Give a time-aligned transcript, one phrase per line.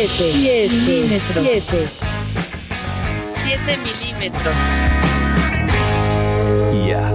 [0.00, 0.32] 7
[0.70, 1.44] milímetros.
[1.44, 1.66] 7
[3.84, 4.54] milímetros.
[6.86, 7.12] Ya.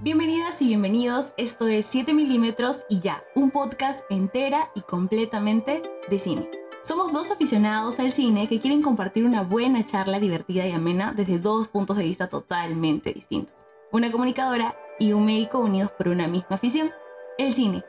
[0.00, 6.18] Bienvenidas y bienvenidos, esto es 7 milímetros y ya, un podcast entera y completamente de
[6.18, 6.48] cine.
[6.82, 11.38] Somos dos aficionados al cine que quieren compartir una buena charla divertida y amena desde
[11.38, 13.66] dos puntos de vista totalmente distintos.
[13.92, 16.92] Una comunicadora y un médico unidos por una misma afición,
[17.36, 17.84] el cine.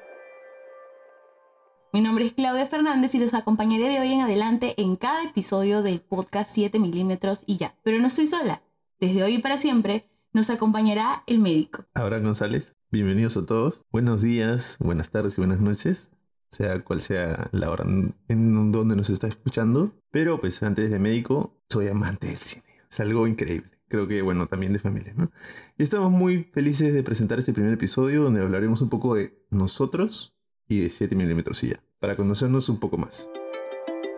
[1.96, 5.82] Mi nombre es Claudia Fernández y los acompañaré de hoy en adelante en cada episodio
[5.82, 7.74] del podcast 7 milímetros y ya.
[7.86, 8.62] Pero no estoy sola.
[9.00, 10.04] Desde hoy y para siempre
[10.34, 11.86] nos acompañará el médico.
[11.94, 13.86] Abraham González, bienvenidos a todos.
[13.94, 16.12] Buenos días, buenas tardes y buenas noches,
[16.52, 19.94] sea cual sea la hora en- donde nos está escuchando.
[20.12, 22.66] Pero pues antes de médico, soy amante del cine.
[22.92, 23.72] Es algo increíble.
[23.88, 25.32] Creo que, bueno, también de familia, ¿no?
[25.78, 30.34] Y estamos muy felices de presentar este primer episodio donde hablaremos un poco de nosotros
[30.68, 33.30] y de 7 milímetros y ya, para conocernos un poco más.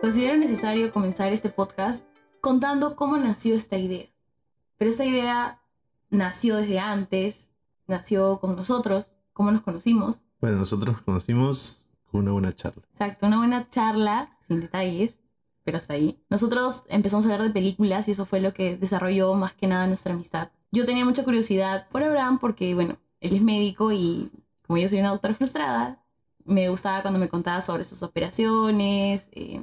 [0.00, 2.04] Considero necesario comenzar este podcast
[2.40, 4.06] contando cómo nació esta idea.
[4.76, 5.60] Pero esta idea
[6.10, 7.50] nació desde antes,
[7.86, 10.22] nació con nosotros, cómo nos conocimos.
[10.40, 12.82] Bueno, nosotros nos conocimos con una buena charla.
[12.90, 15.18] Exacto, una buena charla, sin detalles,
[15.64, 16.22] pero hasta ahí.
[16.30, 19.86] Nosotros empezamos a hablar de películas y eso fue lo que desarrolló más que nada
[19.86, 20.50] nuestra amistad.
[20.70, 24.30] Yo tenía mucha curiosidad por Abraham porque, bueno, él es médico y
[24.66, 26.04] como yo soy una doctora frustrada,
[26.48, 29.60] me gustaba cuando me contaba sobre sus operaciones, eh,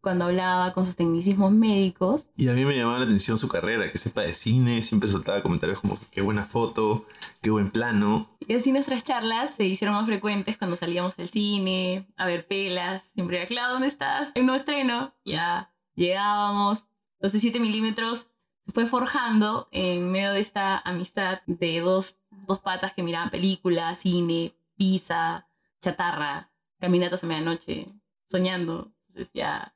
[0.00, 2.30] cuando hablaba con sus tecnicismos médicos.
[2.36, 5.42] Y a mí me llamaba la atención su carrera, que sepa de cine, siempre soltaba
[5.42, 7.04] comentarios como qué buena foto,
[7.42, 8.30] qué buen plano.
[8.46, 13.10] Y así nuestras charlas se hicieron más frecuentes cuando salíamos al cine, a ver pelas.
[13.14, 14.32] Siempre era, Clau, ¿dónde estás?
[14.34, 15.12] Hay un nuevo estreno.
[15.24, 16.86] Ya llegábamos.
[17.18, 18.28] Entonces 7 milímetros
[18.64, 23.98] se fue forjando en medio de esta amistad de dos, dos patas que miraban películas,
[23.98, 25.47] cine, pizza,
[25.80, 27.86] chatarra, caminatas a medianoche,
[28.26, 28.92] soñando.
[29.08, 29.74] Entonces ya...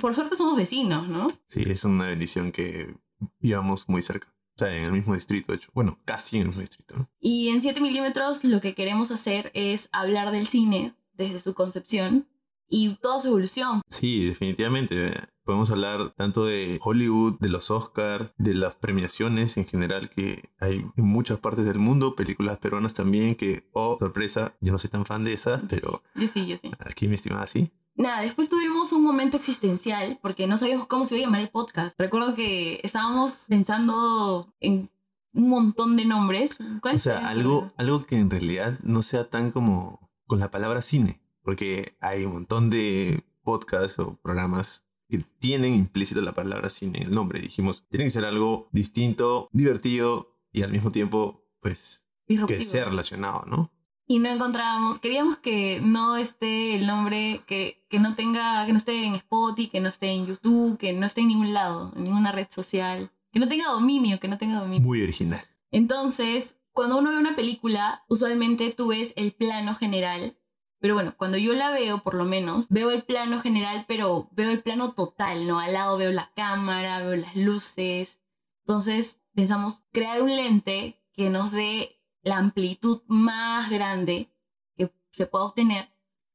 [0.00, 1.28] Por suerte somos vecinos, ¿no?
[1.46, 2.96] Sí, es una bendición que
[3.40, 4.34] íbamos muy cerca.
[4.56, 5.70] O sea, en el mismo distrito, de hecho.
[5.74, 7.10] Bueno, casi en el mismo distrito, ¿no?
[7.20, 12.26] Y en 7 milímetros lo que queremos hacer es hablar del cine desde su concepción
[12.68, 13.82] y toda su evolución.
[13.88, 15.12] Sí, definitivamente.
[15.44, 20.84] Podemos hablar tanto de Hollywood, de los Oscars, de las premiaciones en general que hay
[20.96, 25.06] en muchas partes del mundo, películas peruanas también que, oh, sorpresa, yo no soy tan
[25.06, 26.72] fan de esas, pero Yo sí, yo sí.
[26.80, 27.70] aquí mi estimada sí.
[27.94, 31.48] Nada, después tuvimos un momento existencial porque no sabíamos cómo se iba a llamar el
[31.50, 31.98] podcast.
[31.98, 34.90] Recuerdo que estábamos pensando en
[35.32, 36.58] un montón de nombres.
[36.82, 40.82] ¿Cuál O sea, algo, algo que en realidad no sea tan como con la palabra
[40.82, 46.98] cine, porque hay un montón de podcasts o programas que tienen implícito la palabra cine
[46.98, 47.40] en el nombre.
[47.40, 53.44] Dijimos, tiene que ser algo distinto, divertido y al mismo tiempo, pues, que sea relacionado,
[53.46, 53.70] ¿no?
[54.08, 58.78] y no encontrábamos, queríamos que no esté el nombre, que, que no tenga, que no
[58.78, 62.04] esté en Spotify, que no esté en YouTube, que no esté en ningún lado, en
[62.04, 64.80] ninguna red social, que no tenga dominio, que no tenga dominio.
[64.80, 65.44] Muy original.
[65.72, 70.36] Entonces, cuando uno ve una película, usualmente tú ves el plano general,
[70.86, 74.52] pero bueno, cuando yo la veo, por lo menos, veo el plano general, pero veo
[74.52, 75.58] el plano total, ¿no?
[75.58, 78.20] Al lado veo la cámara, veo las luces.
[78.60, 84.30] Entonces, pensamos crear un lente que nos dé la amplitud más grande
[84.76, 85.88] que se pueda obtener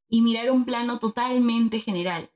[0.09, 2.29] y mirar un plano totalmente general.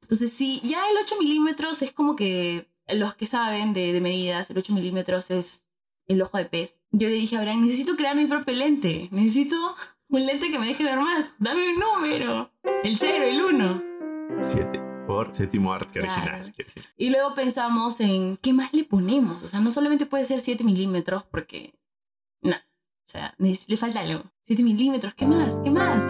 [0.00, 4.48] Entonces, sí, ya el 8 milímetros es como que los que saben de, de medidas,
[4.48, 5.66] el 8 milímetros es
[6.06, 6.78] el ojo de pez.
[6.90, 9.10] Yo le dije a Abraham, necesito crear mi propio lente.
[9.12, 9.76] Necesito
[10.10, 11.34] un lente que me deje ver más.
[11.38, 12.50] Dame un número.
[12.82, 13.82] El 0, el 1.
[14.40, 14.80] Siete.
[15.06, 16.32] Por séptimo arte Claro.
[16.44, 16.54] original.
[16.96, 19.42] Y luego pensamos en qué más le ponemos.
[19.42, 21.74] O sea, no solamente puede ser 7 milímetros porque...
[22.42, 22.54] No.
[22.56, 24.22] O sea, le falta algo.
[24.44, 25.54] 7 milímetros, ¿qué más?
[25.64, 26.04] ¿Qué más?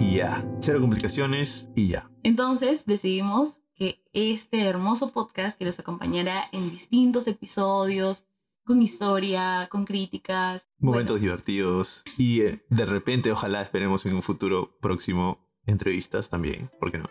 [0.00, 0.44] Y ya.
[0.60, 2.10] Cero complicaciones y ya.
[2.24, 8.26] Entonces decidimos que este hermoso podcast que los acompañará en distintos episodios,
[8.70, 10.68] con historia, con críticas.
[10.78, 12.04] Momentos bueno, divertidos.
[12.16, 16.70] Y eh, de repente, ojalá esperemos en un futuro próximo entrevistas también.
[16.78, 17.10] ¿Por qué no?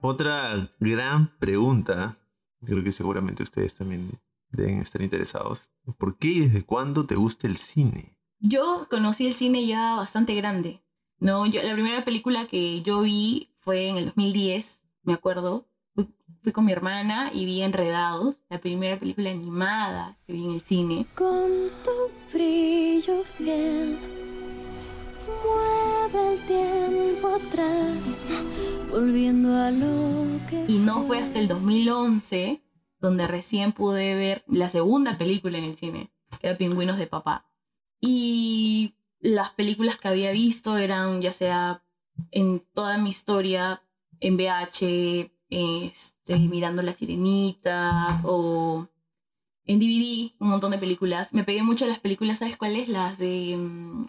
[0.00, 2.16] Otra gran pregunta,
[2.64, 5.68] creo que seguramente ustedes también deben estar interesados.
[5.98, 8.16] ¿Por qué y desde cuándo te gusta el cine?
[8.38, 10.82] Yo conocí el cine ya bastante grande.
[11.18, 15.68] No, yo, la primera película que yo vi fue en el 2010, me acuerdo.
[15.96, 20.60] Fui, con mi hermana y vi Enredados, la primera película animada que vi en el
[20.60, 21.06] cine.
[21.16, 21.90] Con tu
[22.32, 23.98] brillo fiel,
[25.42, 28.30] mueve el tiempo atrás,
[28.90, 32.62] volviendo a lo que Y no fue hasta el 2011
[33.00, 36.10] donde recién pude ver la segunda película en el cine,
[36.40, 37.46] que era Pingüinos de Papá.
[38.00, 41.82] Y las películas que había visto eran ya sea
[42.30, 43.82] en toda mi historia
[44.20, 48.88] en VH, este, mirando La Sirenita o
[49.64, 51.32] en DVD, un montón de películas.
[51.34, 52.88] Me pegué mucho a las películas, ¿sabes cuáles?
[52.88, 54.04] Las de mm,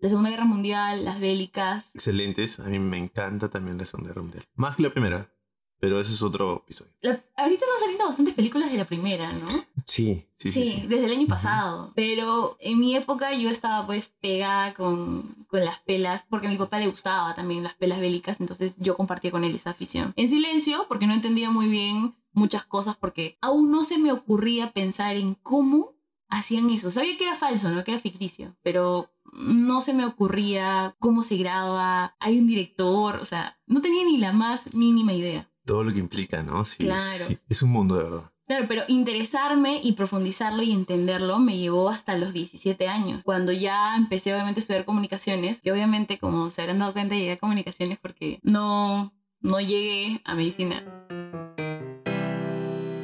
[0.00, 1.90] la Segunda Guerra Mundial, las bélicas.
[1.94, 2.58] Excelentes.
[2.60, 4.44] A mí me encanta también la Segunda Guerra Mundial.
[4.54, 5.32] Más que la primera.
[5.80, 6.90] Pero ese es otro episodio.
[7.02, 9.46] La- ahorita están saliendo bastantes películas de la primera, ¿no?
[9.88, 10.64] Sí, sí, sí.
[10.66, 10.84] sí.
[10.86, 11.92] desde el año pasado.
[11.96, 16.56] Pero en mi época yo estaba pues pegada con, con las pelas, porque a mi
[16.58, 20.12] papá le gustaba también las pelas bélicas, entonces yo compartía con él esa afición.
[20.16, 24.72] En silencio, porque no entendía muy bien muchas cosas, porque aún no se me ocurría
[24.72, 25.94] pensar en cómo
[26.28, 26.90] hacían eso.
[26.90, 27.82] Sabía que era falso, ¿no?
[27.82, 33.24] Que era ficticio, pero no se me ocurría cómo se graba, hay un director, o
[33.24, 35.50] sea, no tenía ni la más mínima idea.
[35.64, 36.64] Todo lo que implica, ¿no?
[36.66, 37.24] Sí, Claro.
[37.26, 38.32] sí, es un mundo de verdad.
[38.48, 43.94] Claro, pero interesarme y profundizarlo y entenderlo me llevó hasta los 17 años, cuando ya
[43.94, 47.98] empecé obviamente a estudiar comunicaciones, que obviamente como se habrán dado cuenta llegué a comunicaciones
[47.98, 50.82] porque no, no llegué a medicina.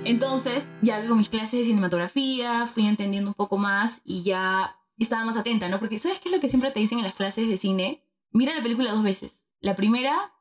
[0.07, 5.27] Entonces, ya con mis clases de cinematografía, fui entendiendo un poco más y ya estaba
[5.27, 5.79] más atenta, ¿no?
[5.79, 8.03] Porque ¿sabes qué es lo que siempre te dicen en las clases de cine?
[8.33, 9.45] Mira la película dos veces.
[9.61, 10.33] La primera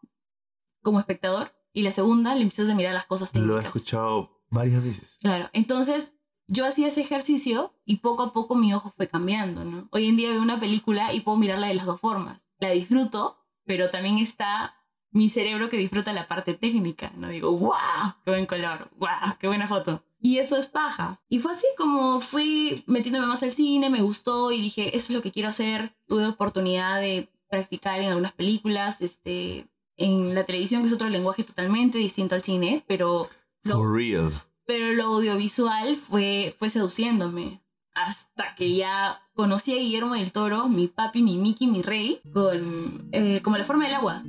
[0.82, 3.54] como espectador y la segunda le empiezas a mirar las cosas técnicas.
[3.54, 5.18] Lo he escuchado varias veces.
[5.22, 6.14] Claro, entonces
[6.48, 9.88] yo hacía ese ejercicio y poco a poco mi ojo fue cambiando, ¿no?
[9.92, 12.42] Hoy en día veo una película y puedo mirarla de las dos formas.
[12.60, 14.76] La disfruto, pero también está
[15.12, 17.30] mi cerebro que disfruta la parte técnica, ¿no?
[17.30, 18.16] Digo, ¡wow!
[18.26, 18.90] ¡Qué buen color!
[18.98, 19.38] ¡Wow!
[19.40, 20.04] ¡Qué buena foto!
[20.20, 21.22] Y eso es paja.
[21.28, 25.16] Y fue así como fui metiéndome más al cine, me gustó y dije, eso es
[25.18, 25.94] lo que quiero hacer.
[26.08, 29.68] Tuve oportunidad de practicar en algunas películas, este,
[29.98, 33.30] en la televisión, que es otro lenguaje totalmente distinto al cine, pero
[33.64, 34.32] lo- For real.
[34.66, 37.62] pero lo audiovisual fue, fue seduciéndome.
[37.96, 43.08] Hasta que ya conocí a Guillermo del Toro, mi papi, mi Mickey, mi rey, con
[43.12, 44.24] eh, como la forma del agua.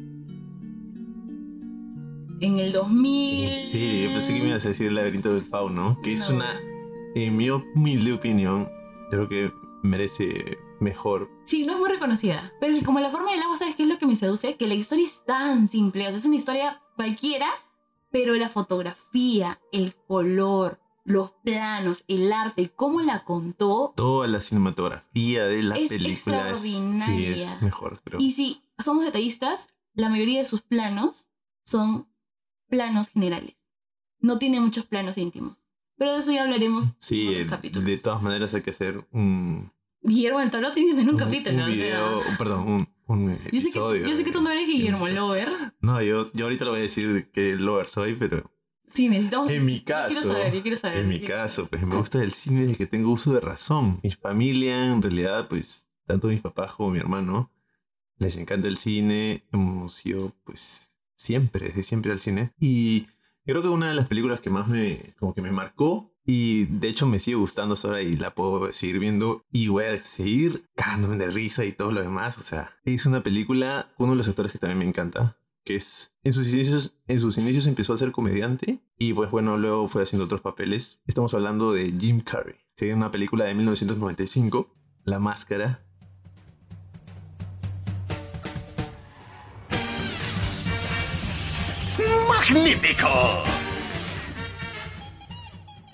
[2.40, 3.48] En el 2000.
[3.48, 6.28] En serio, yo pensé que me ibas a decir el laberinto del fauno, que es
[6.28, 6.46] una,
[7.14, 8.68] en mi humilde opinión,
[9.10, 9.50] creo que
[9.82, 11.30] merece mejor.
[11.46, 12.52] Sí, no es muy reconocida.
[12.60, 14.56] Pero como la forma del agua, ¿sabes qué es lo que me seduce?
[14.56, 16.06] Que la historia es tan simple.
[16.06, 17.48] O sea, es una historia cualquiera,
[18.14, 25.46] pero la fotografía, el color, los planos, el arte, cómo la contó, Toda la cinematografía
[25.48, 28.20] de la Es película es, sí, es mejor, creo.
[28.20, 31.26] Y si somos detallistas, la mayoría de sus planos
[31.64, 32.06] son
[32.68, 33.56] planos generales.
[34.20, 35.66] No tiene muchos planos íntimos.
[35.96, 37.88] Pero de eso ya hablaremos en Sí, otros eh, capítulos.
[37.88, 39.72] de todas maneras hay que hacer un,
[40.02, 41.56] Guillermo del Toro tiene que tener un, capítulo.
[41.56, 41.74] un o sea.
[41.74, 45.48] video, perdón, un, un yo, sé que, yo sé que tú no eres Guillermo Lover.
[45.80, 48.50] No, yo, yo ahorita lo voy a decir que lover soy, pero
[48.92, 49.50] Sí, necesitamos.
[49.50, 50.98] en mi Yo quiero caso, saber, yo quiero saber.
[50.98, 54.00] en mi caso, pues me gusta el cine desde que tengo uso de razón.
[54.02, 57.52] Mi familia, en realidad, pues, tanto mis papás como mi hermano,
[58.18, 59.46] les encanta el cine.
[59.52, 62.52] Hemos ido, pues, siempre, desde siempre al cine.
[62.60, 63.08] Y
[63.44, 66.88] creo que una de las películas que más me, como que me marcó, y de
[66.88, 71.16] hecho me sigue gustando ahora y la puedo seguir viendo, y voy a seguir cagándome
[71.16, 72.38] de risa y todo lo demás.
[72.38, 76.18] O sea, es una película, uno de los actores que también me encanta, que es
[76.24, 80.02] en sus inicios en sus inicios empezó a ser comediante y pues bueno luego fue
[80.02, 84.68] haciendo otros papeles estamos hablando de Jim Carrey sí, una película de 1995
[85.04, 85.80] La Máscara
[92.28, 93.44] ¡Magnífico!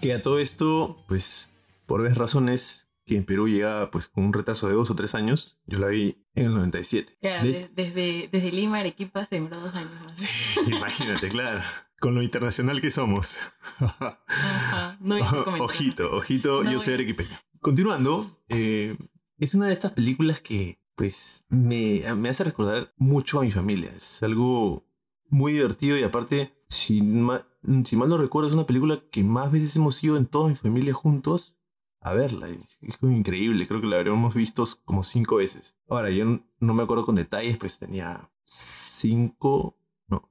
[0.00, 1.50] Que a todo esto pues
[1.86, 5.14] por varias razones que en Perú llega pues con un retraso de dos o tres
[5.14, 9.36] años yo la vi en el 97 Claro, De- de- desde, desde Lima, Arequipa se
[9.36, 10.28] demoró dos años más.
[10.68, 11.60] imagínate claro
[12.00, 13.36] con lo internacional que somos
[13.78, 15.64] Ajá, no comentario.
[15.64, 17.38] ojito, ojito, No yo voy soy arequipeño.
[17.60, 18.96] Continuando, eh,
[19.38, 23.90] es una de estas películas que, pues, me, me hace recordar mucho a mi familia.
[23.94, 24.86] Es algo
[25.28, 27.46] muy divertido y aparte, si, ma-
[27.84, 30.54] si mal no recuerdo, es una película que más veces hemos ido en toda mi
[30.54, 31.56] familia juntos
[32.00, 32.48] a verla.
[32.48, 35.78] Es, como increíble, creo que la habremos visto como cinco veces.
[35.88, 40.30] Ahora, yo no, no me acuerdo con detalles, pues tenía cinco, no,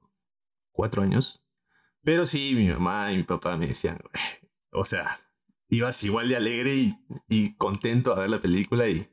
[0.72, 1.44] cuatro años.
[2.02, 4.00] Pero sí, mi mamá y mi papá me decían,
[4.72, 5.06] o sea,
[5.68, 9.08] ibas igual de alegre y, y contento a ver la película y...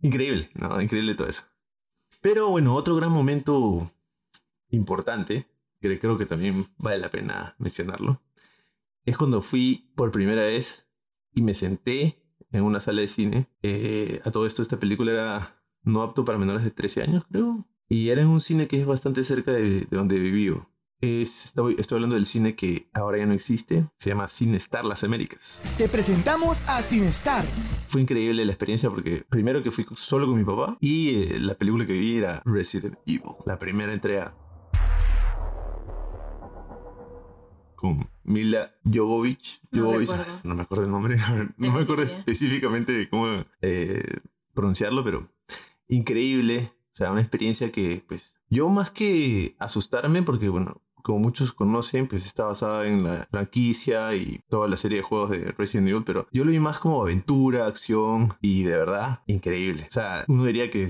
[0.00, 0.80] Increíble, ¿no?
[0.80, 1.42] Increíble todo eso.
[2.20, 3.90] Pero bueno, otro gran momento
[4.70, 5.46] importante,
[5.80, 8.22] que creo que también vale la pena mencionarlo,
[9.04, 10.88] es cuando fui por primera vez
[11.34, 13.48] y me senté en una sala de cine.
[13.62, 17.66] Eh, a todo esto, esta película era no apto para menores de 13 años, creo.
[17.88, 20.52] Y era en un cine que es bastante cerca de, de donde viví.
[21.00, 23.88] Es, estoy, estoy hablando del cine que ahora ya no existe.
[23.96, 25.62] Se llama Cinestar Las Américas.
[25.78, 27.44] Te presentamos a Cinestar.
[27.86, 31.54] Fue increíble la experiencia porque primero que fui solo con mi papá y eh, la
[31.54, 34.34] película que vi era Resident Evil, la primera entrega.
[37.78, 39.60] Con Mila Jovovich.
[39.70, 40.10] No Jovovich,
[40.42, 41.16] no me acuerdo el nombre,
[41.58, 44.18] no me acuerdo específicamente de cómo eh,
[44.52, 45.30] pronunciarlo, pero
[45.86, 46.72] increíble.
[46.92, 52.06] O sea, una experiencia que, pues, yo más que asustarme, porque, bueno, como muchos conocen,
[52.06, 56.04] pues está basada en la franquicia y toda la serie de juegos de Resident Evil,
[56.04, 59.86] pero yo lo vi más como aventura, acción y de verdad increíble.
[59.88, 60.88] O sea, uno diría que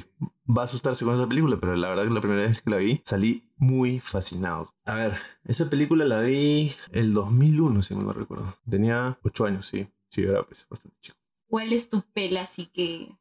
[0.49, 2.79] va a asustarse con esa película, pero la verdad que la primera vez que la
[2.79, 4.75] vi salí muy fascinado.
[4.85, 5.13] A ver,
[5.45, 8.59] esa película la vi el 2001, si no me recuerdo.
[8.69, 9.87] Tenía 8 años, sí.
[10.09, 11.17] Sí, era pues bastante chico.
[11.47, 13.17] ¿Cuál es tu pela así que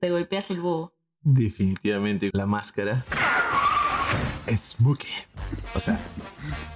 [0.00, 0.92] te golpeas el bobo?
[1.22, 3.06] Definitivamente la máscara
[4.46, 5.08] es spooky.
[5.74, 6.00] O sea,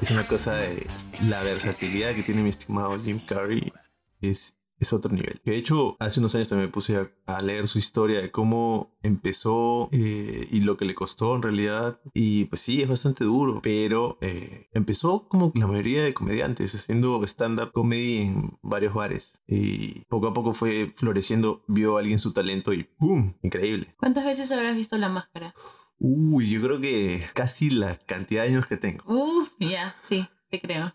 [0.00, 0.86] es una cosa de
[1.22, 3.72] la versatilidad que tiene mi estimado Jim Carrey.
[4.20, 5.40] Es, es otro nivel.
[5.44, 8.96] De hecho, hace unos años también me puse a, a leer su historia de cómo
[9.02, 12.00] empezó eh, y lo que le costó en realidad.
[12.14, 13.60] Y pues sí, es bastante duro.
[13.62, 19.40] Pero eh, empezó como la mayoría de comediantes, haciendo stand-up comedy en varios bares.
[19.46, 23.34] Y poco a poco fue floreciendo, vio a alguien su talento y ¡pum!
[23.42, 23.94] Increíble.
[23.98, 25.54] ¿Cuántas veces habrás visto la máscara?
[26.00, 29.02] Uy, yo creo que casi la cantidad de años que tengo.
[29.06, 30.94] Uf, ya, sí, te creo.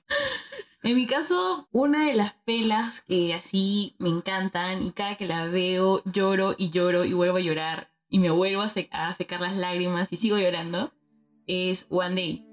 [0.83, 5.47] En mi caso, una de las pelas que así me encantan y cada que la
[5.47, 9.41] veo lloro y lloro y vuelvo a llorar y me vuelvo a, sec- a secar
[9.41, 10.93] las lágrimas y sigo llorando
[11.47, 12.45] es One Day.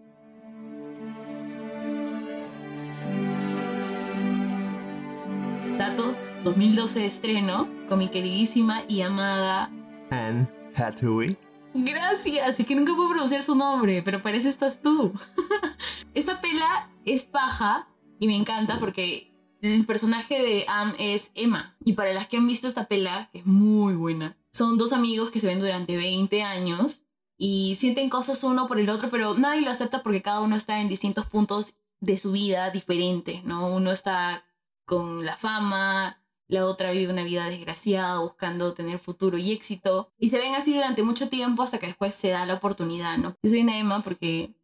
[5.78, 6.14] Dato
[6.44, 9.70] 2012 de estreno con mi queridísima y amada
[10.10, 11.36] Anne Hathaway.
[11.72, 15.12] Gracias, es que nunca puedo pronunciar su nombre, pero para eso estás tú.
[16.14, 21.76] Esta pela es paja y me encanta porque el personaje de Anne es Emma.
[21.84, 25.30] Y para las que han visto esta pela, que es muy buena, son dos amigos
[25.30, 27.04] que se ven durante 20 años
[27.36, 30.80] y sienten cosas uno por el otro, pero nadie lo acepta porque cada uno está
[30.80, 33.68] en distintos puntos de su vida diferentes, ¿no?
[33.68, 34.44] Uno está
[34.84, 36.19] con la fama,
[36.50, 40.12] la otra vive una vida desgraciada buscando tener futuro y éxito.
[40.18, 43.36] Y se ven así durante mucho tiempo hasta que después se da la oportunidad, ¿no?
[43.42, 44.54] Yo soy una Emma porque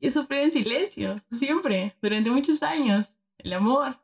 [0.00, 3.06] yo sufrí en silencio, siempre, durante muchos años,
[3.38, 3.98] el amor.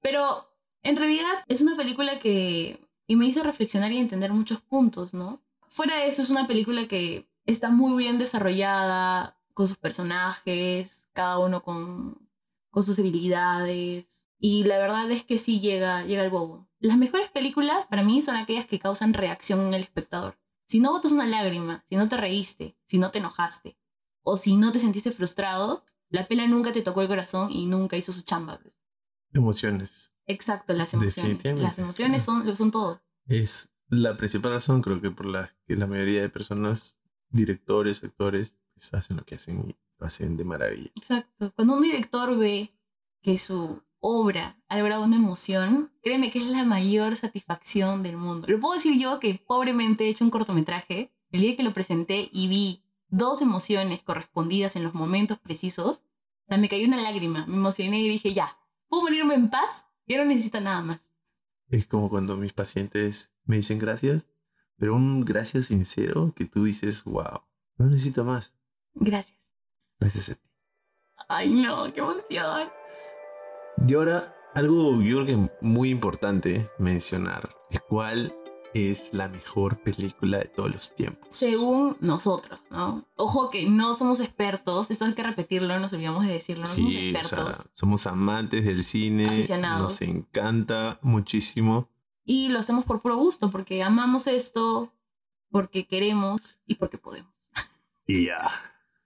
[0.00, 0.48] Pero
[0.82, 5.40] en realidad es una película que y me hizo reflexionar y entender muchos puntos, ¿no?
[5.66, 11.38] Fuera de eso es una película que está muy bien desarrollada con sus personajes, cada
[11.38, 12.18] uno con,
[12.70, 14.28] con sus habilidades.
[14.38, 16.67] Y la verdad es que sí llega, llega el bobo.
[16.80, 20.36] Las mejores películas para mí son aquellas que causan reacción en el espectador.
[20.66, 23.76] Si no botas una lágrima, si no te reíste, si no te enojaste,
[24.22, 27.96] o si no te sentiste frustrado, la pela nunca te tocó el corazón y nunca
[27.96, 28.60] hizo su chamba.
[29.32, 30.12] Emociones.
[30.26, 31.42] Exacto, las emociones.
[31.56, 33.02] Las emociones son, lo son todo.
[33.26, 36.96] Es la principal razón, creo que por la que la mayoría de personas,
[37.30, 40.90] directores, actores, pues, hacen lo que hacen y lo hacen de maravilla.
[40.94, 41.52] Exacto.
[41.56, 42.72] Cuando un director ve
[43.22, 48.46] que su obra ha logrado una emoción, créeme que es la mayor satisfacción del mundo.
[48.48, 52.28] Lo puedo decir yo que pobremente he hecho un cortometraje, el día que lo presenté
[52.32, 57.46] y vi dos emociones correspondidas en los momentos precisos, o sea, me cayó una lágrima,
[57.46, 61.12] me emocioné y dije, ya, puedo morirme en paz, ya no necesito nada más.
[61.68, 64.30] Es como cuando mis pacientes me dicen gracias,
[64.76, 67.42] pero un gracias sincero que tú dices, wow,
[67.76, 68.54] no necesito más.
[68.94, 69.38] Gracias.
[69.98, 70.48] Gracias a ti.
[71.28, 72.70] Ay, no, qué emoción.
[73.86, 78.34] Y ahora, algo yo creo que muy importante mencionar es cuál
[78.74, 81.26] es la mejor película de todos los tiempos.
[81.30, 83.06] Según nosotros, ¿no?
[83.16, 86.92] Ojo que no somos expertos, esto hay que repetirlo, nos olvidamos de decirlo, no somos
[86.92, 87.56] Sí, o expertos.
[87.56, 89.80] sea, somos amantes del cine, Aficionados.
[89.82, 91.88] nos encanta muchísimo.
[92.24, 94.92] Y lo hacemos por puro gusto, porque amamos esto,
[95.50, 97.32] porque queremos y porque podemos.
[98.06, 98.50] Y ya.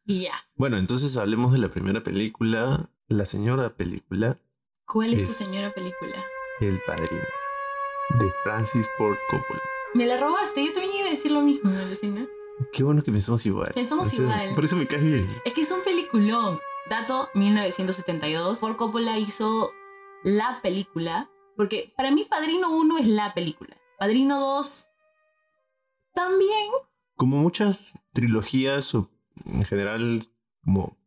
[0.04, 0.34] Y ya.
[0.56, 4.40] Bueno, entonces hablemos de la primera película, la señora película,
[4.92, 6.24] ¿Cuál es, Es- tu señora película?
[6.60, 7.22] El Padrino,
[8.20, 9.60] de Francis Ford Coppola.
[9.94, 12.26] Me la robaste, yo también iba a decir lo mismo, ¿no, Lucina?
[12.72, 13.72] Qué bueno que pensamos igual.
[13.74, 14.54] Pensamos igual.
[14.54, 15.40] Por eso me caes bien.
[15.44, 16.60] Es que es un peliculón.
[16.88, 18.58] Dato 1972.
[18.60, 19.72] Ford Coppola hizo
[20.24, 21.30] la película.
[21.56, 23.76] Porque para mí Padrino 1 es la película.
[23.98, 24.86] Padrino 2
[26.14, 26.70] también.
[27.16, 29.10] Como muchas trilogías o
[29.46, 30.22] en general
[30.64, 30.98] como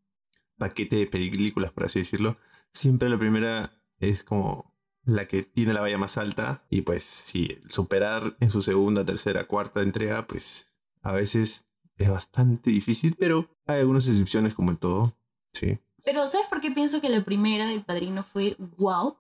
[0.58, 2.38] paquete de películas, por así decirlo,
[2.72, 4.74] siempre la primera es como
[5.04, 9.48] la que tiene la valla más alta y pues sí, superar en su segunda, tercera,
[9.48, 15.18] cuarta entrega, pues a veces es bastante difícil, pero hay algunas excepciones como en todo.
[15.54, 15.80] Sí.
[16.04, 19.18] Pero ¿sabes por qué pienso que la primera del Padrino fue wow?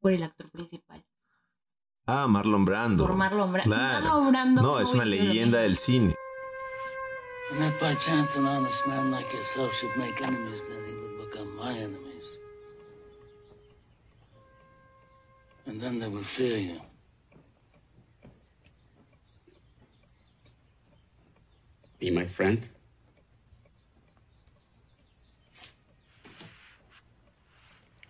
[0.00, 1.04] Por el actor principal.
[2.06, 3.06] Ah, Marlon Brando.
[3.06, 4.04] Por Marlon Claro.
[4.04, 6.14] Marlon Brando, No, ¿cómo es una leyenda del cine.
[7.50, 11.30] And that by chance an honest man like yourself should make enemies, then he would
[11.30, 12.05] become my enemies.
[15.66, 16.80] And then they would fear you.
[21.98, 22.68] Be my friend?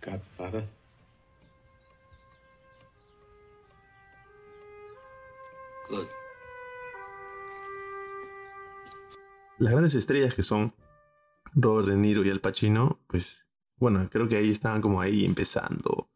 [0.01, 0.63] Godfather?
[5.89, 6.07] Good.
[9.59, 10.73] Las grandes estrellas que son
[11.55, 13.47] Robert De Niro y Al Pacino, pues
[13.77, 16.09] bueno, creo que ahí estaban como ahí empezando.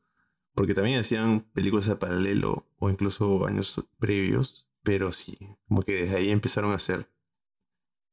[0.62, 4.68] Porque también hacían películas a paralelo o incluso años previos.
[4.84, 7.10] Pero sí, como que desde ahí empezaron a hacer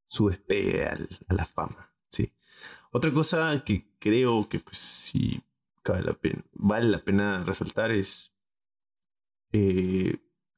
[0.06, 1.92] su despegue al- a la fama.
[2.08, 2.32] Sí.
[2.90, 5.42] Otra cosa que creo que pues sí
[5.82, 8.32] cabe la pena, vale la pena resaltar es.
[9.52, 10.16] eh,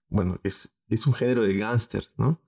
[0.09, 2.41] bueno, es, es un género de gángsters, ¿no?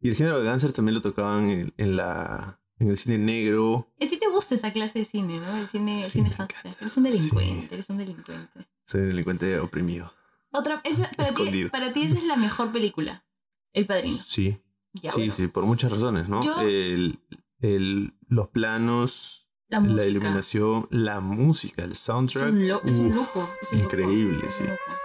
[0.00, 3.92] Y el género de gángsters también lo tocaban en, en la, en el cine negro.
[4.00, 5.54] A ti te gusta esa clase de cine, ¿no?
[5.56, 6.58] El cine, Sí, cine me gangster.
[6.60, 6.78] encanta.
[6.80, 7.74] Eres un delincuente, Sí.
[7.74, 8.66] eres un delincuente.
[8.86, 10.12] Soy un delincuente oprimido.
[10.52, 13.24] Otra, esa, para, ti, para ti esa es la mejor película.
[13.72, 14.16] El Padrino.
[14.26, 14.62] Sí,
[14.94, 15.32] Ya, sí, bueno.
[15.34, 16.40] sí, por muchas razones, ¿no?
[16.42, 17.18] Yo- El,
[17.60, 22.48] el- los planos, La la, iluminación, la música, el Es soundtrack.
[22.52, 23.48] un, lo- es un lujo.
[23.60, 24.62] es un lujo, increíble, es sí.
[24.62, 24.95] un lujo.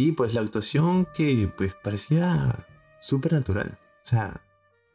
[0.00, 2.66] Y pues la actuación que pues parecía
[3.00, 3.78] súper natural.
[3.82, 4.40] O sea,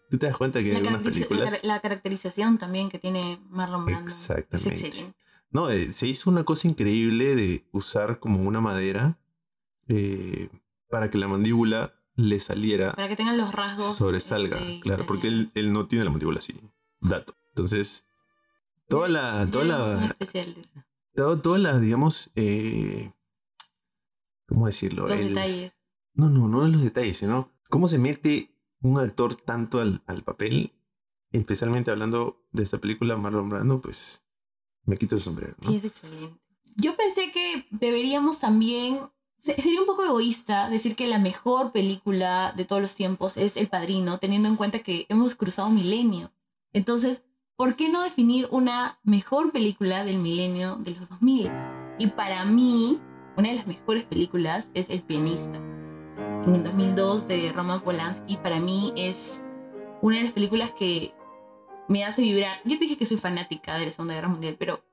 [0.09, 1.63] tú te das cuenta que La, en algunas caracteriza- la películas...
[1.63, 4.09] la caracterización también que tiene Marlon Brando.
[4.09, 4.55] Exactamente.
[4.75, 5.17] Es excelente.
[5.51, 9.19] No, eh, se hizo una cosa increíble de usar como una madera
[9.87, 10.49] eh,
[10.89, 13.95] para que la mandíbula le saliera, Para que tengan los rasgos.
[13.95, 14.57] sobresalga.
[14.57, 16.55] este, claro, porque él, él no tiene la mandíbula así.
[17.01, 17.35] Dato.
[17.49, 18.05] Entonces,
[18.87, 20.15] toda la, toda la,
[21.15, 23.11] todo- toda la, digamos, eh,
[24.47, 25.07] ¿cómo decirlo?
[25.07, 25.73] Los El- detalles.
[26.15, 30.73] No, no, no los detalles, sino cómo se mete un actor tanto al, al papel,
[31.31, 34.25] especialmente hablando de esta película, Marlon Brando, pues
[34.85, 35.55] me quito el sombrero.
[35.61, 35.69] ¿no?
[35.69, 36.39] Sí, es excelente.
[36.75, 38.99] Yo pensé que deberíamos también.
[39.37, 43.57] se- Sería un poco egoísta decir que la mejor película de todos los tiempos es
[43.57, 46.31] El Padrino, teniendo en cuenta que hemos cruzado milenio.
[46.73, 47.23] Entonces,
[47.55, 51.49] ¿por qué no definir una mejor película del milenio de los 2000?
[51.99, 52.99] Y para mí,
[53.35, 55.57] una de las mejores películas es El Pianista.
[56.45, 59.41] En el 2002 de Roman Polanski, para mí es
[60.01, 61.13] una de las películas que
[61.87, 62.57] me hace vibrar.
[62.65, 64.83] Yo dije que soy fanática de la Segunda Guerra Mundial, pero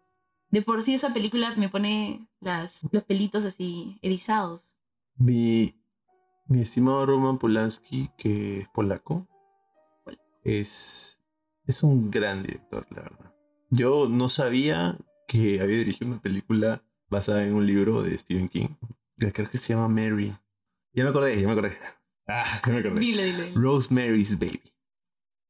[0.50, 4.81] de por sí esa película me pone los pelitos así erizados.
[5.16, 5.74] Mi,
[6.48, 9.29] estimado Roman Polanski, que es polaco,
[10.44, 11.20] es,
[11.66, 13.35] es un gran director, la verdad.
[13.68, 14.98] Yo no sabía
[15.29, 18.68] que había dirigido una película basada en un libro de Stephen King.
[19.18, 20.34] Creo que se llama Mary.
[20.92, 21.76] Ya me acordé, ya me acordé.
[22.32, 23.00] Ah, ya me acordé.
[23.00, 23.52] Dile, dile.
[23.56, 24.62] Rosemary's Baby.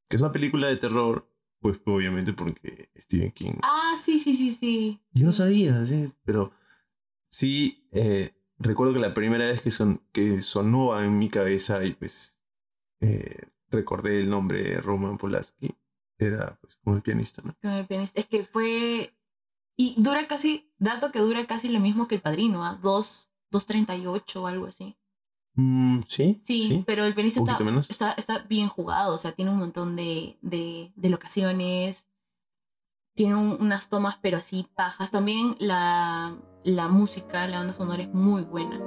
[0.09, 3.53] Que es una película de terror, pues obviamente porque Stephen King.
[3.63, 4.99] Ah, sí, sí, sí, sí.
[5.13, 6.53] Yo no sabía, sí, pero
[7.29, 11.93] sí eh, recuerdo que la primera vez que, son, que sonó en mi cabeza y
[11.93, 12.41] pues
[13.01, 15.75] eh, recordé el nombre de Roman Polanski
[16.19, 17.57] era pues como el pianista, ¿no?
[17.61, 18.21] Con el pianista.
[18.21, 19.15] Es que fue.
[19.81, 20.71] Y dura casi.
[20.79, 22.79] Dato que dura casi lo mismo que el padrino, ¿ah?
[22.83, 24.97] Dos- 2.38 o algo así.
[25.55, 26.39] Mm, sí,
[26.69, 27.57] Sí, pero el pianista está,
[27.89, 32.07] está, está bien jugado, o sea, tiene un montón de, de, de locaciones,
[33.17, 35.11] tiene un- unas tomas pero así pajas.
[35.11, 38.79] También la, la música, la banda sonora es muy buena.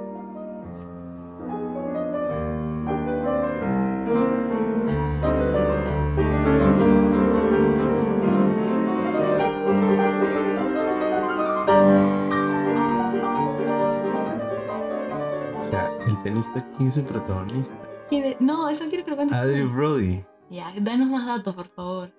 [16.78, 17.76] ¿Quién es el protagonista?
[18.10, 19.38] ¿Quién- No, eso quiero que lo cuentes.
[19.38, 19.44] tú.
[19.44, 20.26] Adrian Brody.
[20.50, 22.12] Ya, danos más datos, por favor.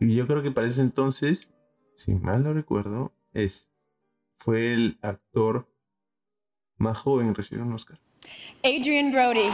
[0.00, 1.52] Y yo creo que para ese entonces,
[1.94, 3.70] si mal no recuerdo, es,
[4.36, 5.68] fue el actor
[6.76, 7.98] más joven en recibir un Oscar.
[8.62, 9.50] Adrian Brody.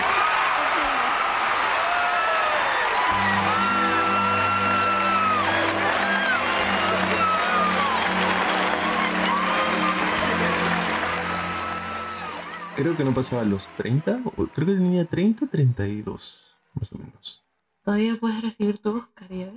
[12.81, 17.45] Creo que no pasaba los 30, o creo que tenía 30, 32, más o menos.
[17.83, 19.53] Todavía puedes recibir tu Oscar, ¿ya?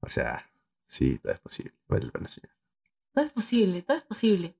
[0.00, 0.50] O sea,
[0.86, 1.74] sí, todo es posible.
[1.86, 2.56] Vale la pena soñar.
[3.12, 4.56] Todo es posible, todo es posible.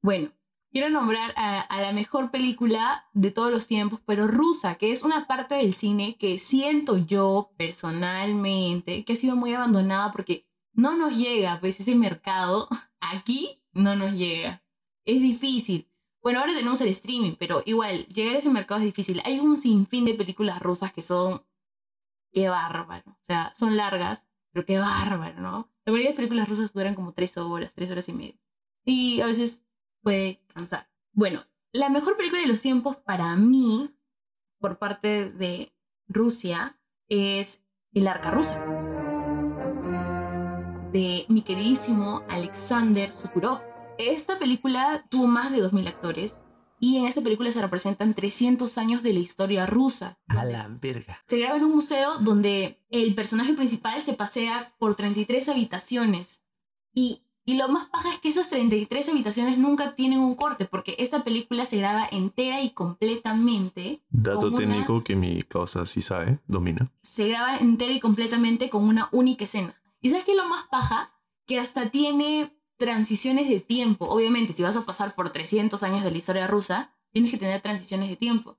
[0.00, 0.32] Bueno,
[0.70, 5.02] quiero nombrar a, a la mejor película de todos los tiempos, pero rusa, que es
[5.02, 10.96] una parte del cine que siento yo personalmente que ha sido muy abandonada porque no
[10.96, 12.66] nos llega, pues ese mercado
[13.00, 14.62] aquí no nos llega.
[15.04, 15.88] Es difícil.
[16.22, 19.22] Bueno, ahora tenemos el streaming, pero igual, llegar a ese mercado es difícil.
[19.24, 21.42] Hay un sinfín de películas rusas que son...
[22.32, 23.10] Qué bárbaro.
[23.12, 25.70] O sea, son largas, pero qué bárbaro, ¿no?
[25.84, 28.38] La mayoría de películas rusas duran como tres horas, tres horas y media.
[28.84, 29.64] Y a veces
[30.02, 30.90] puede cansar.
[31.12, 33.90] Bueno, la mejor película de los tiempos para mí,
[34.58, 35.72] por parte de
[36.06, 36.78] Rusia,
[37.08, 38.58] es El Arca Rusa.
[40.92, 43.60] De mi queridísimo Alexander Sukurov.
[43.98, 46.36] Esta película tuvo más de 2.000 actores
[46.80, 50.18] y en esta película se representan 300 años de la historia rusa.
[50.28, 51.20] A la verga.
[51.26, 56.40] Se graba en un museo donde el personaje principal se pasea por 33 habitaciones.
[56.94, 60.94] Y, y lo más paja es que esas 33 habitaciones nunca tienen un corte, porque
[61.00, 64.00] esta película se graba entera y completamente.
[64.10, 66.92] Dato con una- técnico que mi causa sí sabe, domina.
[67.02, 69.74] se graba entera y completamente con una única escena.
[70.00, 71.10] ¿Y sabes qué es lo más paja?
[71.46, 74.06] Que hasta tiene transiciones de tiempo.
[74.06, 77.60] Obviamente, si vas a pasar por 300 años de la historia rusa, tienes que tener
[77.60, 78.56] transiciones de tiempo.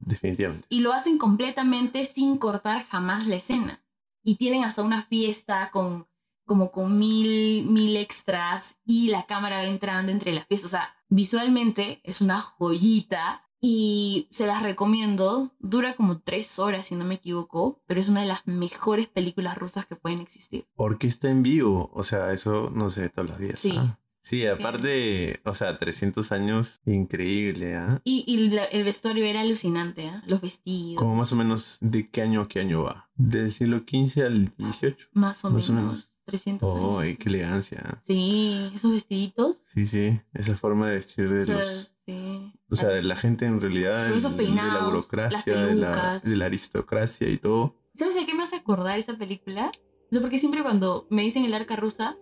[0.00, 0.66] Definitivamente.
[0.70, 3.84] y lo hacen completamente sin cortar jamás la escena.
[4.22, 6.06] Y tienen hasta una fiesta con
[6.46, 10.68] como con mil, mil extras y la cámara va entrando entre las fiestas.
[10.68, 15.54] O sea, visualmente es una joyita y se las recomiendo.
[15.58, 19.56] Dura como tres horas, si no me equivoco, pero es una de las mejores películas
[19.56, 20.66] rusas que pueden existir.
[20.76, 23.60] Orquesta en vivo, o sea, eso no sé todos los días.
[23.60, 23.72] Sí.
[23.76, 23.98] ¿ah?
[24.20, 28.00] Sí, aparte, o sea, 300 años, increíble, ¿ah?
[28.04, 30.22] Y, y la- el vestuario era alucinante, ¿ah?
[30.26, 30.98] Los vestidos.
[30.98, 33.08] Como más o menos, ¿de qué año a qué año va?
[33.16, 34.96] ¿Del siglo XV al XVIII?
[35.12, 35.86] Más o más o menos.
[35.88, 36.10] menos.
[36.26, 37.18] 300 Oh, años.
[37.20, 38.00] qué elegancia.
[38.06, 39.58] Sí, esos vestiditos.
[39.72, 41.92] Sí, sí, esa forma de vestir de O sea, los...
[42.06, 42.23] sí.
[42.70, 46.18] O sea, de la gente en realidad, Con esos de la peinados, burocracia, de la,
[46.18, 47.76] de la aristocracia y todo.
[47.94, 49.70] ¿Sabes de qué me hace acordar esa película?
[50.10, 52.16] O sea, porque siempre cuando me dicen el arca rusa,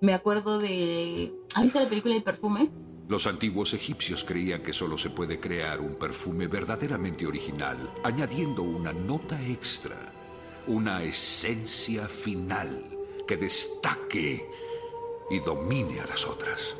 [0.00, 1.34] me acuerdo de...
[1.54, 2.70] ¿Has visto la película de perfume?
[3.08, 8.92] Los antiguos egipcios creían que solo se puede crear un perfume verdaderamente original, añadiendo una
[8.92, 10.12] nota extra,
[10.66, 12.82] una esencia final
[13.26, 14.44] que destaque
[15.30, 16.76] y domine a las otras.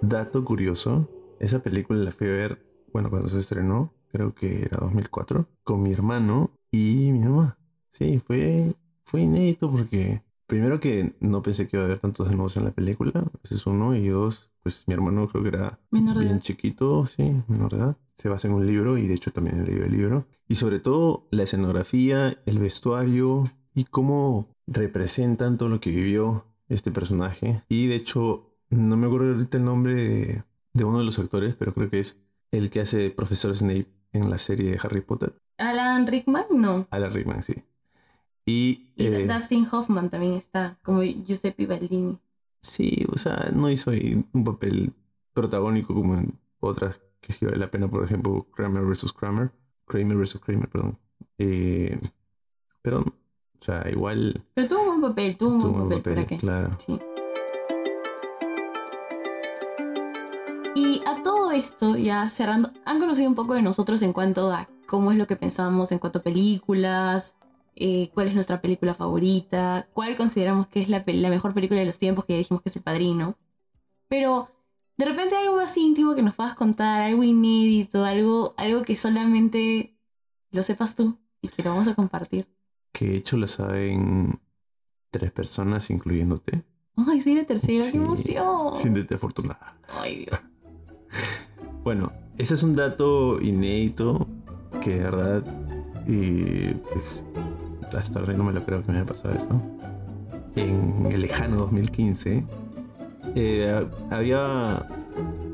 [0.00, 1.08] Dato curioso,
[1.40, 5.82] esa película la fui a ver, bueno, cuando se estrenó, creo que era 2004, con
[5.82, 7.58] mi hermano y mi mamá.
[7.90, 12.56] Sí, fue, fue inédito porque primero que no pensé que iba a haber tantos desnudos
[12.56, 16.18] en la película, ese es uno, y dos, pues mi hermano creo que era Menor
[16.18, 16.40] bien edad.
[16.40, 17.96] chiquito, sí, menor de edad.
[18.14, 20.26] Se basa en un libro y de hecho también leí el libro.
[20.48, 26.90] Y sobre todo la escenografía, el vestuario y cómo representan todo lo que vivió este
[26.90, 27.62] personaje.
[27.68, 31.54] Y de hecho, no me acuerdo ahorita el nombre de, de uno de los actores,
[31.56, 35.34] pero creo que es el que hace profesor Snape en la serie de Harry Potter.
[35.58, 36.86] Alan Rickman, no.
[36.90, 37.54] Alan Rickman, sí.
[38.46, 42.18] Y, Y eh, Dustin Hoffman también está, como Giuseppe Baldini.
[42.60, 44.92] sí, o sea, no hizo ahí un papel
[45.34, 49.12] protagónico como en otras que sí vale la pena, por ejemplo, Kramer vs.
[49.12, 49.52] Kramer.
[49.86, 50.38] Kramer vs.
[50.40, 50.98] Kramer, perdón.
[51.38, 51.98] Eh,
[52.82, 53.12] pero, o
[53.60, 56.38] sea, igual Pero tuvo un buen papel, tuvo un buen un papel, ¿para papel, qué?
[56.38, 56.76] claro.
[56.78, 56.98] Sí.
[61.58, 65.26] Esto, ya cerrando, han conocido un poco de nosotros en cuanto a cómo es lo
[65.26, 67.34] que pensamos en cuanto a películas,
[67.76, 71.86] eh, cuál es nuestra película favorita, cuál consideramos que es la, la mejor película de
[71.86, 73.36] los tiempos, que ya dijimos que es El Padrino.
[74.08, 74.48] Pero
[74.96, 79.94] de repente algo más íntimo que nos puedas contar, algo inédito, algo, algo que solamente
[80.50, 82.48] lo sepas tú y que lo vamos a compartir.
[82.92, 84.40] Que de hecho lo saben
[85.10, 86.64] tres personas, incluyéndote.
[86.96, 88.74] Ay, soy la tercera, Sí, qué emoción.
[88.74, 89.78] Siéntete afortunada.
[89.88, 90.40] Ay, Dios.
[91.88, 94.26] Bueno, ese es un dato inédito
[94.82, 95.42] que de verdad,
[96.06, 97.24] y pues
[97.96, 99.58] hasta ahora no me lo creo que me haya pasado esto.
[100.54, 102.44] En el lejano 2015,
[103.34, 104.86] eh, había,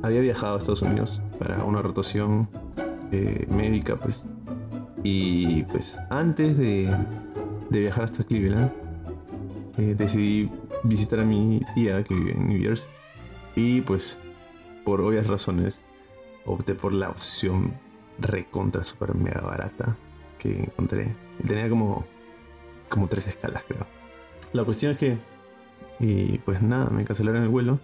[0.02, 2.48] había viajado a Estados Unidos para una rotación
[3.12, 4.24] eh, médica, pues.
[5.04, 6.92] Y pues antes de,
[7.70, 8.72] de viajar hasta Cleveland,
[9.78, 10.50] eh, decidí
[10.82, 12.90] visitar a mi tía que vive en New Jersey.
[13.54, 14.18] Y pues,
[14.84, 15.80] por obvias razones,
[16.46, 17.74] opté por la opción
[18.18, 19.96] recontra super mega barata
[20.38, 21.16] que encontré.
[21.46, 22.06] Tenía como,
[22.88, 23.86] como tres escalas, creo.
[24.52, 25.18] La cuestión es que,
[25.98, 27.80] y pues nada, me cancelaron el vuelo.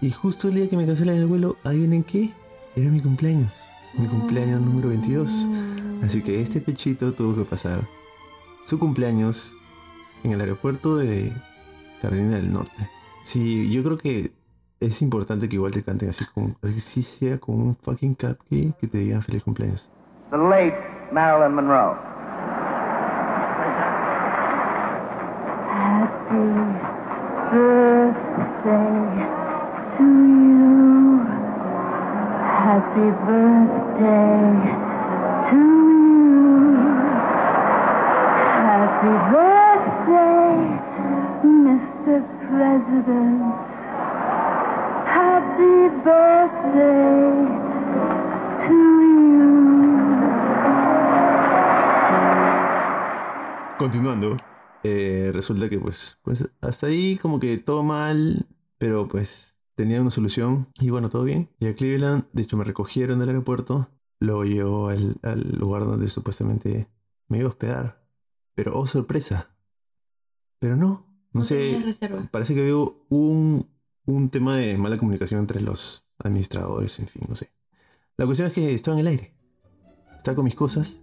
[0.00, 2.32] Y justo el día que me cancelan el vuelo, adivinen qué,
[2.76, 3.60] era mi cumpleaños.
[3.96, 5.46] Mi cumpleaños número 22.
[6.02, 7.80] Así que este pechito tuvo que pasar
[8.64, 9.54] su cumpleaños
[10.22, 11.32] en el aeropuerto de
[12.02, 12.88] Carolina del Norte.
[13.22, 14.32] Sí, yo creo que
[14.86, 18.76] es importante que igual te canten así como, así sí sea con un fucking cupcake
[18.78, 19.90] que te digan feliz cumpleaños.
[20.30, 20.76] The late
[21.12, 22.14] Marilyn Monroe.
[27.54, 29.14] birthday
[29.94, 31.22] to you.
[32.66, 34.50] Happy birthday
[35.50, 36.82] to you.
[38.66, 40.54] Happy birthday,
[41.62, 42.18] Mr.
[42.42, 43.54] President.
[45.06, 45.93] Happy birthday to you.
[53.78, 54.36] Continuando,
[54.82, 58.46] eh, resulta que pues, pues hasta ahí como que todo mal,
[58.78, 61.48] pero pues tenía una solución y bueno, todo bien.
[61.58, 63.88] Y a Cleveland, de hecho me recogieron del aeropuerto,
[64.20, 66.88] luego llevó al, al lugar donde supuestamente
[67.28, 68.04] me iba a hospedar.
[68.54, 69.50] Pero oh sorpresa.
[70.58, 72.28] Pero no, no, No sé, reserva.
[72.30, 73.68] parece que hubo un,
[74.06, 77.50] un tema de mala comunicación entre los administradores, en fin, no sé.
[78.16, 79.34] La cuestión es que estaba en el aire.
[80.16, 81.00] Estaba con mis cosas.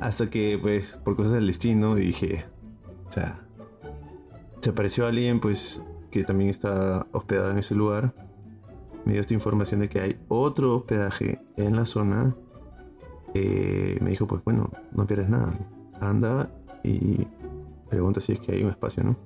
[0.00, 2.44] Hasta que, pues, por cosas del destino, dije,
[3.08, 3.44] o sea,
[4.60, 8.14] se apareció alguien, pues, que también está hospedado en ese lugar.
[9.04, 12.36] Me dio esta información de que hay otro hospedaje en la zona.
[13.34, 15.54] Eh, me dijo, pues, bueno, no pierdes nada.
[16.00, 16.50] Anda
[16.84, 17.26] y
[17.88, 19.16] pregunta si es que hay un espacio, ¿no?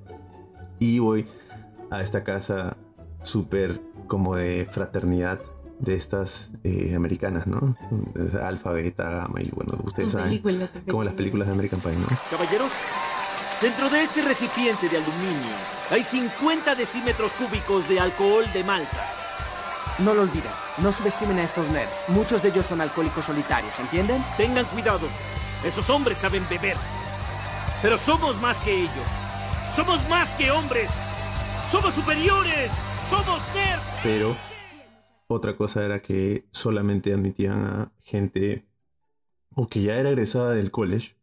[0.79, 1.27] Y voy
[1.93, 2.77] a esta casa
[3.23, 5.41] súper como de fraternidad
[5.79, 7.77] de estas eh, americanas, ¿no?
[8.43, 10.29] Alfa, beta, gamma y bueno, ustedes saben.
[10.29, 12.07] película, Como las películas de American Pie, ¿no?
[12.31, 12.71] Caballeros,
[13.61, 15.53] dentro de este recipiente de aluminio
[15.91, 19.09] hay 50 decímetros cúbicos de alcohol de malta.
[19.99, 22.01] No lo olviden, no subestimen a estos nerds.
[22.09, 24.25] Muchos de ellos son alcohólicos solitarios, ¿entienden?
[24.37, 25.07] Tengan cuidado,
[25.65, 26.77] esos hombres saben beber.
[27.83, 29.09] Pero somos más que ellos.
[29.75, 30.91] Somos más que hombres.
[31.73, 32.71] Somos superiores.
[33.09, 33.83] Somos nerds.
[34.03, 34.37] Pero
[35.27, 38.67] otra cosa era que solamente admitían a gente
[39.55, 41.17] o que ya era egresada del college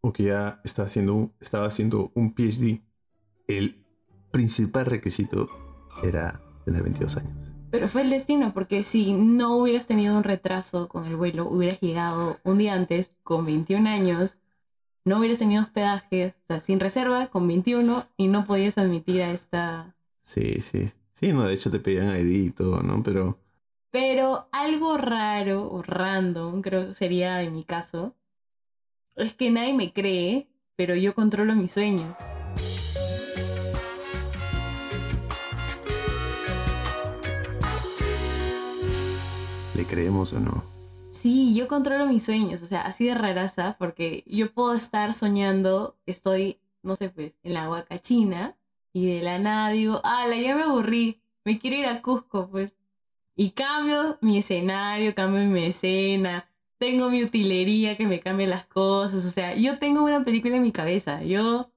[0.00, 2.82] o que ya estaba haciendo, un- estaba haciendo un PhD.
[3.48, 3.84] El
[4.30, 5.48] principal requisito
[6.04, 7.32] era tener 22 años.
[7.70, 11.80] Pero fue el destino, porque si no hubieras tenido un retraso con el vuelo, hubieras
[11.80, 14.38] llegado un día antes con 21 años,
[15.06, 19.30] no hubieras tenido hospedaje, o sea, sin reserva, con 21, y no podías admitir a
[19.30, 19.94] esta...
[20.20, 20.90] Sí, sí.
[21.12, 23.02] Sí, no, de hecho te pedían ID y todo, ¿no?
[23.02, 23.38] Pero
[23.90, 28.14] Pero algo raro o random, creo que sería en mi caso,
[29.14, 32.14] es que nadie me cree, pero yo controlo mis sueños.
[39.76, 40.75] ¿le creemos o no?
[41.26, 45.96] Sí, yo controlo mis sueños, o sea, así de raraza, porque yo puedo estar soñando,
[46.06, 48.56] estoy, no sé, pues, en la Huacachina,
[48.92, 52.72] y de la nada digo, ala, ya me aburrí, me quiero ir a Cusco, pues.
[53.36, 59.24] Y cambio mi escenario, cambio mi escena, tengo mi utilería que me cambia las cosas,
[59.24, 61.72] o sea, yo tengo una película en mi cabeza, yo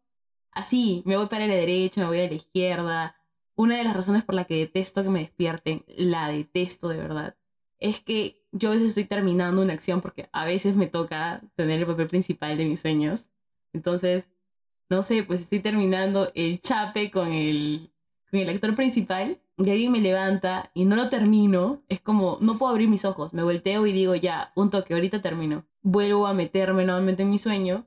[0.52, 3.16] así, me voy para la derecha, me voy a la izquierda.
[3.56, 7.36] Una de las razones por la que detesto que me despierten, la detesto de verdad,
[7.80, 11.80] es que yo a veces estoy terminando una acción porque a veces me toca tener
[11.80, 13.30] el papel principal de mis sueños.
[13.74, 14.28] Entonces,
[14.90, 17.92] no sé, pues estoy terminando el chape con el,
[18.32, 21.84] con el actor principal y alguien me levanta y no lo termino.
[21.90, 23.34] Es como, no puedo abrir mis ojos.
[23.34, 25.66] Me volteo y digo, ya, un toque, ahorita termino.
[25.82, 27.86] Vuelvo a meterme nuevamente en mi sueño,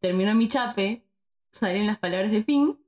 [0.00, 1.04] termino mi chape,
[1.52, 2.78] salen las palabras de fin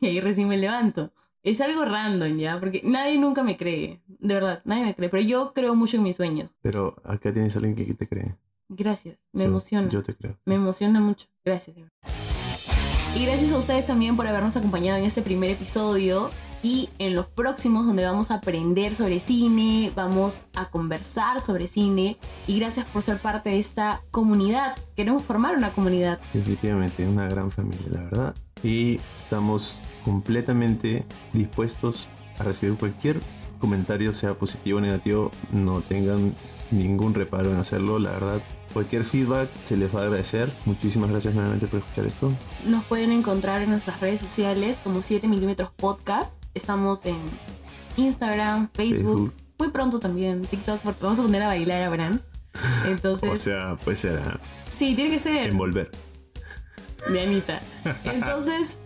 [0.00, 1.12] y ahí recién me levanto.
[1.42, 2.58] Es algo random, ¿ya?
[2.58, 4.00] Porque nadie nunca me cree.
[4.06, 5.08] De verdad, nadie me cree.
[5.08, 6.50] Pero yo creo mucho en mis sueños.
[6.62, 8.34] Pero acá tienes a alguien que te cree.
[8.68, 9.16] Gracias.
[9.32, 9.88] Me Yo- emociona.
[9.88, 10.36] Yo te creo.
[10.44, 11.28] Me emociona mucho.
[11.44, 11.76] Gracias.
[11.76, 11.92] de verdad.
[13.16, 16.30] Y gracias a ustedes también por habernos acompañado en este primer episodio
[16.66, 22.16] y en los próximos donde vamos a aprender sobre cine, vamos a conversar sobre cine
[22.48, 24.74] y gracias por ser parte de esta comunidad.
[24.96, 26.18] Queremos formar una comunidad.
[26.34, 28.34] Definitivamente, una gran familia, la verdad.
[28.64, 33.20] Y estamos completamente dispuestos a recibir cualquier
[33.60, 35.30] comentario, sea positivo o negativo.
[35.52, 36.34] No tengan
[36.72, 38.42] ningún reparo en hacerlo, la verdad.
[38.72, 40.50] Cualquier feedback se les va a agradecer.
[40.64, 42.32] Muchísimas gracias nuevamente por escuchar esto.
[42.66, 46.44] Nos pueden encontrar en nuestras redes sociales como 7 milímetros podcast.
[46.56, 47.18] Estamos en
[47.96, 49.34] Instagram, Facebook, Facebook.
[49.58, 52.22] muy pronto también TikTok porque vamos a poner a bailar a Bran.
[52.86, 54.40] Entonces, O sea, pues será
[54.72, 55.50] sí, tiene que ser.
[55.50, 55.90] envolver.
[57.12, 57.60] de Anita.
[58.04, 58.78] Entonces,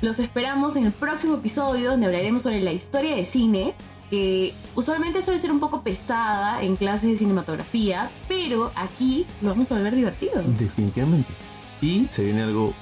[0.00, 3.74] Los esperamos en el próximo episodio donde hablaremos sobre la historia de cine,
[4.10, 9.70] que usualmente suele ser un poco pesada en clases de cinematografía, pero aquí lo vamos
[9.70, 10.42] a volver divertido.
[10.58, 11.28] Definitivamente.
[11.80, 12.74] Y se viene algo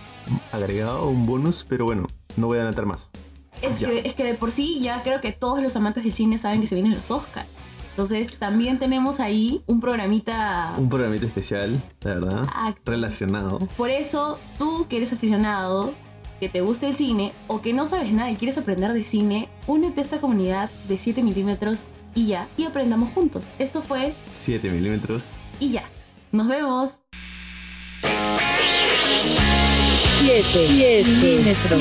[0.51, 3.11] agregado, un bonus, pero bueno, no voy a adelantar más.
[3.63, 6.39] Es que, es que de por sí ya creo que todos los amantes del cine
[6.39, 7.47] saben que se vienen los Oscars.
[7.91, 12.75] Entonces también tenemos ahí un programita Un programita especial, la verdad, Ah.
[12.87, 13.59] relacionado.
[13.77, 15.93] Por eso, tú que eres aficionado,
[16.39, 19.49] que te gusta el cine o que no sabes nada y quieres aprender de cine,
[19.67, 23.45] únete a esta comunidad de 7 milímetros y ya, y aprendamos juntos.
[23.59, 25.25] Esto fue 7 milímetros.
[25.59, 25.85] y ya.
[26.33, 27.01] Nos vemos.
[30.23, 31.81] 7 milímetros.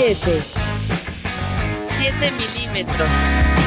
[2.20, 3.59] 7 milímetros.